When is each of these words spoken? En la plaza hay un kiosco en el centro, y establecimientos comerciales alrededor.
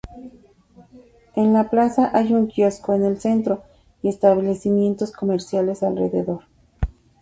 En 1.35 1.53
la 1.53 1.69
plaza 1.69 2.09
hay 2.11 2.33
un 2.33 2.47
kiosco 2.47 2.95
en 2.95 3.05
el 3.05 3.19
centro, 3.21 3.61
y 4.01 4.09
establecimientos 4.09 5.11
comerciales 5.11 5.83
alrededor. 5.83 6.39